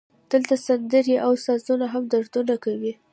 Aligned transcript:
دلته 0.31 0.55
سندرې 0.65 1.15
او 1.25 1.31
سازونه 1.45 1.85
هم 1.93 2.03
دردونه 2.13 2.55
کوي 2.65 2.93